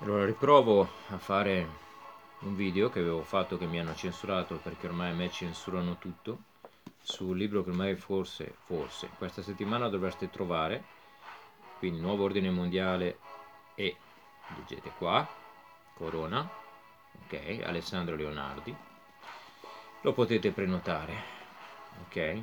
[0.00, 1.68] Allora riprovo a fare
[2.40, 6.42] un video che avevo fatto che mi hanno censurato perché ormai a me censurano tutto
[7.02, 10.84] sul libro che ormai forse, forse questa settimana dovreste trovare.
[11.78, 13.18] Quindi Nuovo Ordine Mondiale
[13.74, 13.96] e
[14.56, 15.26] leggete qua
[15.94, 16.48] Corona
[17.24, 18.74] ok Alessandro Leonardi.
[20.02, 21.14] Lo potete prenotare
[22.04, 22.42] ok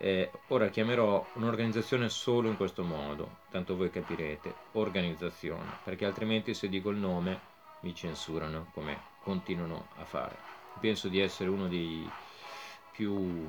[0.00, 6.68] eh, ora chiamerò un'organizzazione solo in questo modo tanto voi capirete organizzazione perché altrimenti se
[6.68, 7.40] dico il nome
[7.80, 10.36] mi censurano come continuano a fare.
[10.80, 12.08] Penso di essere uno dei
[12.90, 13.46] più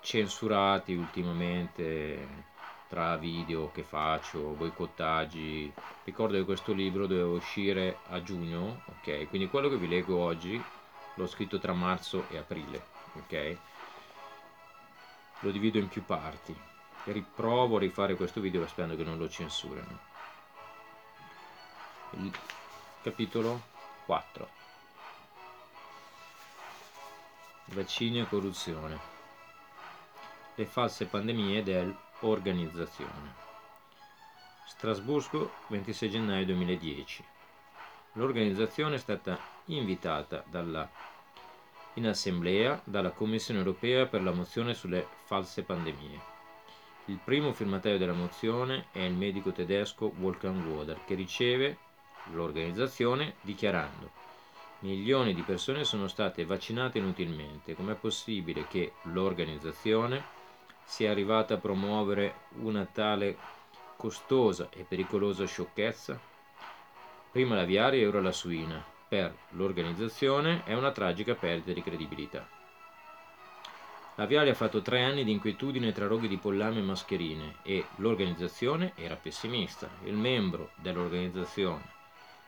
[0.00, 2.48] censurati ultimamente
[2.88, 5.72] tra video che faccio, boicottaggi.
[6.04, 9.28] Ricordo che questo libro doveva uscire a giugno, ok?
[9.28, 10.60] Quindi quello che vi leggo oggi
[11.14, 13.56] l'ho scritto tra marzo e aprile, ok?
[15.40, 16.54] Lo divido in più parti.
[17.04, 19.98] Riprovo a rifare questo video sperando che non lo censurino.
[22.12, 22.32] Il
[23.02, 23.62] Capitolo
[24.04, 24.48] 4
[27.66, 28.98] Vaccini e corruzione
[30.56, 33.32] Le false pandemie dell'organizzazione
[34.64, 37.24] Strasburgo 26 gennaio 2010
[38.14, 40.86] L'organizzazione è stata invitata dalla,
[41.94, 46.20] in assemblea dalla Commissione europea per la mozione sulle false pandemie.
[47.06, 51.76] Il primo firmatario della mozione è il medico tedesco Wolfgang Woder che riceve
[52.32, 54.20] l'organizzazione dichiarando
[54.80, 60.22] milioni di persone sono state vaccinate inutilmente, com'è possibile che l'organizzazione
[60.84, 63.36] sia arrivata a promuovere una tale
[63.96, 66.18] costosa e pericolosa sciocchezza?
[67.30, 68.82] Prima l'aviaria e ora la suina.
[69.10, 72.46] Per l'organizzazione è una tragica perdita di credibilità.
[74.14, 78.92] L'aviaria ha fatto tre anni di inquietudine tra roghi di pollame e mascherine e l'organizzazione
[78.94, 79.88] era pessimista.
[80.04, 81.82] Il membro dell'organizzazione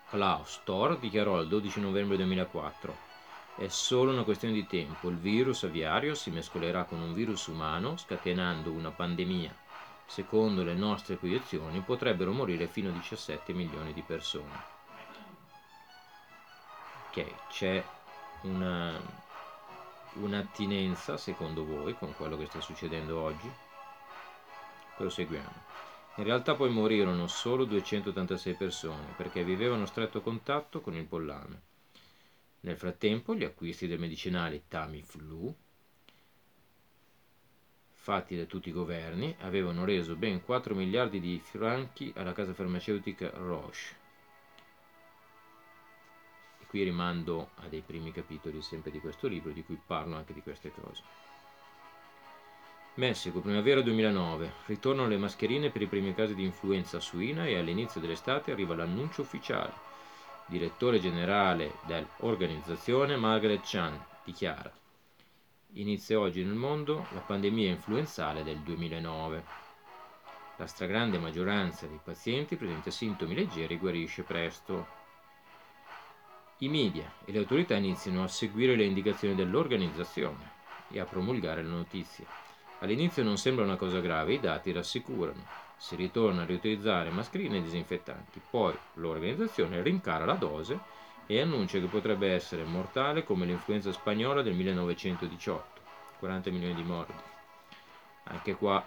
[0.08, 2.96] Klaus Thor dichiarò il 12 novembre 2004
[3.56, 7.96] è solo una questione di tempo, il virus aviario si mescolerà con un virus umano
[7.96, 9.52] scatenando una pandemia.
[10.06, 14.81] Secondo le nostre proiezioni potrebbero morire fino a 17 milioni di persone.
[17.14, 17.86] Ok, c'è
[18.44, 18.98] una,
[20.14, 23.54] un'attinenza secondo voi con quello che sta succedendo oggi?
[24.94, 25.64] Proseguiamo.
[26.14, 31.60] In realtà poi morirono solo 286 persone perché vivevano a stretto contatto con il pollame.
[32.60, 35.54] Nel frattempo gli acquisti del medicinale Tamiflu,
[37.90, 43.28] fatti da tutti i governi, avevano reso ben 4 miliardi di franchi alla casa farmaceutica
[43.34, 44.00] Roche.
[46.72, 50.40] Qui rimando a dei primi capitoli sempre di questo libro di cui parlo anche di
[50.40, 51.02] queste cose.
[52.94, 54.50] Messico, primavera 2009.
[54.64, 59.20] Ritornano le mascherine per i primi casi di influenza suina e all'inizio dell'estate arriva l'annuncio
[59.20, 59.70] ufficiale.
[60.46, 64.72] Direttore generale dell'organizzazione Margaret Chan dichiara
[65.74, 69.44] Inizia oggi nel mondo la pandemia influenzale del 2009.
[70.56, 75.01] La stragrande maggioranza dei pazienti presenta sintomi leggeri e guarisce presto.
[76.62, 80.50] I media e le autorità iniziano a seguire le indicazioni dell'organizzazione
[80.92, 82.24] e a promulgare le notizie.
[82.78, 85.44] All'inizio non sembra una cosa grave, i dati rassicurano.
[85.76, 88.40] Si ritorna a riutilizzare mascherine e disinfettanti.
[88.48, 90.78] Poi l'organizzazione rincara la dose
[91.26, 95.80] e annuncia che potrebbe essere mortale come l'influenza spagnola del 1918,
[96.20, 97.22] 40 milioni di morti.
[98.24, 98.86] Anche qua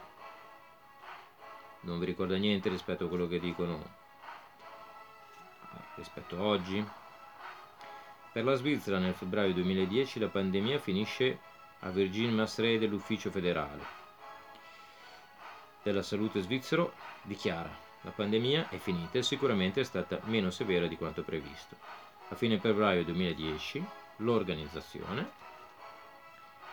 [1.81, 3.83] non vi ricorda niente rispetto a quello che dicono
[5.97, 7.03] rispetto a oggi.
[8.35, 11.39] Per la Svizzera nel febbraio 2010 la pandemia finisce
[11.79, 13.85] a Virgin Masray dell'Ufficio federale
[15.81, 20.97] della salute svizzero dichiara la pandemia è finita e sicuramente è stata meno severa di
[20.97, 21.77] quanto previsto.
[22.27, 23.87] A fine febbraio 2010
[24.17, 25.31] l'organizzazione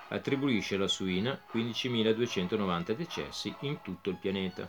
[0.08, 4.68] attribuisce alla suina 15.290 decessi in tutto il pianeta,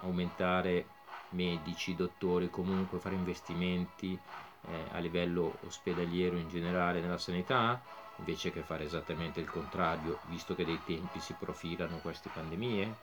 [0.00, 0.86] aumentare
[1.30, 4.18] medici, dottori, comunque fare investimenti
[4.62, 7.82] eh, a livello ospedaliero in generale nella sanità,
[8.16, 12.98] invece che fare esattamente il contrario, visto che dei tempi si profilano queste pandemie?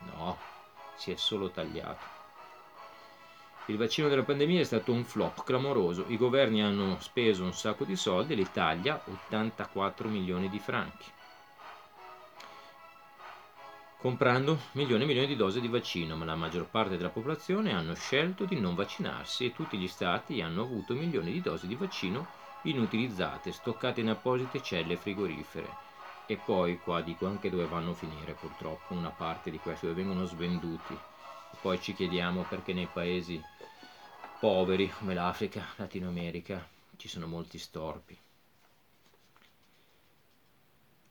[0.00, 0.42] No,
[0.92, 2.10] si è solo tagliato.
[3.66, 7.84] Il vaccino della pandemia è stato un flop clamoroso, i governi hanno speso un sacco
[7.84, 11.12] di soldi, l'Italia 84 milioni di franchi,
[14.02, 17.94] comprando milioni e milioni di dosi di vaccino, ma la maggior parte della popolazione hanno
[17.94, 22.26] scelto di non vaccinarsi e tutti gli stati hanno avuto milioni di dosi di vaccino
[22.62, 25.76] inutilizzate, stoccate in apposite celle frigorifere.
[26.26, 30.02] E poi qua dico anche dove vanno a finire purtroppo una parte di questi, dove
[30.02, 31.00] vengono svenduti.
[31.60, 33.40] Poi ci chiediamo perché nei paesi
[34.36, 38.18] poveri come l'Africa, Latino America, ci sono molti storpi.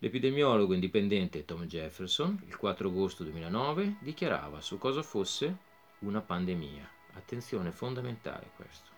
[0.03, 5.56] L'epidemiologo indipendente Tom Jefferson, il 4 agosto 2009, dichiarava su cosa fosse
[6.00, 6.89] una pandemia.
[7.13, 8.89] Attenzione, fondamentale questo.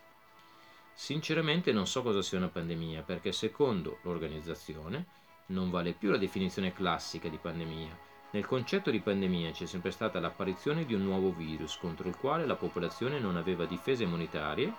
[0.94, 5.06] Sinceramente non so cosa sia una pandemia, perché secondo l'organizzazione
[5.48, 7.98] non vale più la definizione classica di pandemia,
[8.34, 12.48] nel concetto di pandemia c'è sempre stata l'apparizione di un nuovo virus contro il quale
[12.48, 14.74] la popolazione non aveva difese immunitarie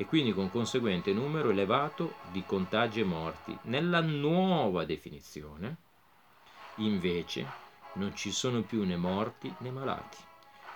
[0.00, 3.58] e quindi con conseguente numero elevato di contagi e morti.
[3.64, 5.76] Nella nuova definizione,
[6.76, 7.52] invece,
[7.92, 10.16] non ci sono più né morti né malati.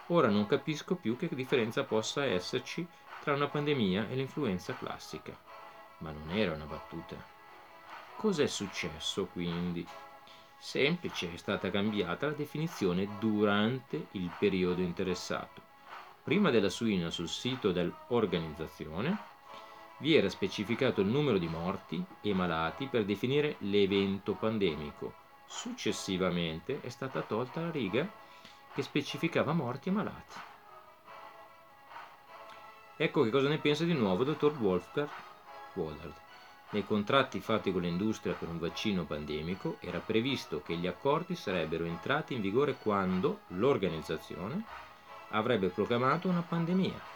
[0.09, 2.87] Ora non capisco più che differenza possa esserci
[3.19, 5.35] tra una pandemia e l'influenza classica.
[6.01, 7.17] Ma non era una battuta.
[8.15, 9.89] Cos'è successo quindi?
[10.59, 15.63] Semplice, è stata cambiata la definizione durante il periodo interessato.
[16.25, 19.15] Prima della suina sul sito dell'organizzazione
[19.99, 25.13] vi era specificato il numero di morti e malati per definire l'evento pandemico.
[25.45, 28.11] Successivamente è stata tolta la riga
[28.73, 30.39] che specificava morti e malati.
[32.97, 35.11] Ecco che cosa ne pensa di nuovo il dottor Wolfgang
[35.75, 36.15] Wollard.
[36.71, 41.85] Nei contratti fatti con l'industria per un vaccino pandemico era previsto che gli accordi sarebbero
[41.85, 44.65] entrati in vigore quando l'organizzazione
[45.31, 47.13] avrebbe proclamato una pandemia.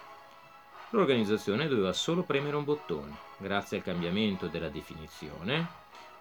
[0.91, 3.15] L'organizzazione doveva solo premere un bottone.
[3.37, 5.69] Grazie al cambiamento della definizione,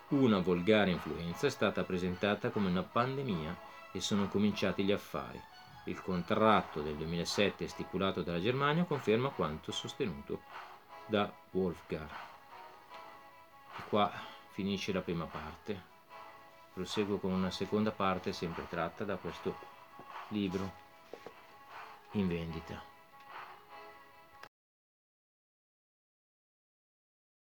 [0.10, 3.58] una volgare influenza è stata presentata come una pandemia
[3.92, 5.42] e sono cominciati gli affari.
[5.86, 10.42] Il contratto del 2007 stipulato dalla Germania conferma quanto sostenuto
[11.06, 12.10] da Wolfgang.
[13.78, 14.12] E qua
[14.52, 15.82] finisce la prima parte.
[16.74, 19.56] Proseguo con una seconda parte sempre tratta da questo
[20.30, 20.86] libro
[22.18, 22.97] in vendita.